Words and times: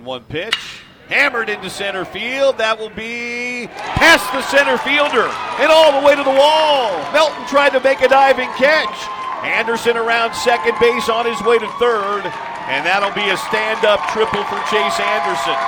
1-1 0.00 0.26
pitch. 0.28 0.80
Hammered 1.08 1.50
into 1.50 1.68
center 1.68 2.06
field. 2.06 2.56
That 2.56 2.78
will 2.78 2.94
be 2.96 3.68
past 4.00 4.24
the 4.32 4.40
center 4.48 4.80
fielder 4.80 5.28
and 5.60 5.68
all 5.68 6.00
the 6.00 6.06
way 6.06 6.16
to 6.16 6.24
the 6.24 6.32
wall. 6.32 6.96
Melton 7.12 7.44
tried 7.44 7.76
to 7.76 7.80
make 7.84 8.00
a 8.00 8.08
diving 8.08 8.48
catch. 8.56 8.96
Anderson 9.44 10.00
around 10.00 10.32
second 10.32 10.72
base 10.80 11.10
on 11.12 11.28
his 11.28 11.36
way 11.44 11.58
to 11.58 11.68
third. 11.76 12.24
And 12.72 12.86
that'll 12.88 13.12
be 13.12 13.28
a 13.28 13.36
stand-up 13.36 14.00
triple 14.16 14.40
for 14.48 14.56
Chase 14.72 14.96
Anderson. 14.96 15.60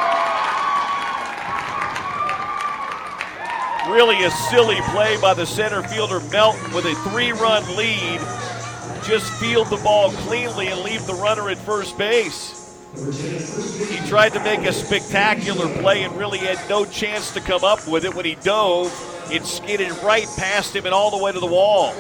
Really 3.93 4.25
a 4.25 4.31
silly 4.49 4.81
play 4.97 5.21
by 5.21 5.35
the 5.35 5.45
center 5.45 5.83
fielder 5.83 6.21
Melton 6.33 6.73
with 6.73 6.87
a 6.87 6.95
three-run 7.11 7.77
lead. 7.77 8.21
Just 9.05 9.29
field 9.37 9.69
the 9.69 9.83
ball 9.85 10.13
cleanly 10.25 10.69
and 10.69 10.81
leave 10.81 11.05
the 11.05 11.13
runner 11.21 11.51
at 11.51 11.59
first 11.59 11.99
base. 11.99 12.64
He 12.95 14.09
tried 14.09 14.33
to 14.35 14.43
make 14.45 14.61
a 14.61 14.73
spectacular 14.73 15.69
play 15.81 16.05
and 16.05 16.17
really 16.17 16.39
had 16.39 16.59
no 16.69 16.85
chance 16.85 17.33
to 17.33 17.41
come 17.41 17.65
up 17.65 17.87
with 17.89 18.05
it 18.05 18.15
when 18.15 18.25
he 18.25 18.37
dove. 18.37 18.93
It 19.33 19.45
skidded 19.45 19.91
right 20.03 20.29
past 20.37 20.77
him 20.77 20.85
and 20.85 20.95
all 20.95 21.11
the 21.11 21.23
way 21.23 21.33
to 21.33 21.41
the 21.41 21.47
wall. 21.47 21.93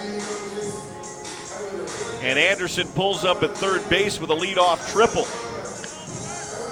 And 2.22 2.38
Anderson 2.38 2.86
pulls 2.88 3.24
up 3.24 3.42
at 3.42 3.56
third 3.56 3.88
base 3.90 4.20
with 4.20 4.30
a 4.30 4.34
leadoff 4.34 4.90
triple. 4.92 5.26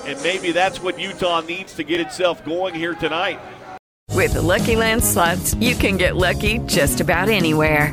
And 0.09 0.23
maybe 0.23 0.53
that's 0.53 0.81
what 0.81 0.99
Utah 0.99 1.41
needs 1.41 1.75
to 1.75 1.85
get 1.85 2.01
itself 2.01 2.45
going 2.45 2.75
here 2.75 2.95
tonight. 2.95 3.41
With 4.11 4.35
the 4.35 4.43
Lucky 4.43 4.77
Land 4.77 5.03
slots, 5.03 5.55
you 5.55 5.75
can 5.75 5.97
get 5.97 6.17
lucky 6.17 6.59
just 6.61 7.01
about 7.01 7.29
anywhere. 7.29 7.93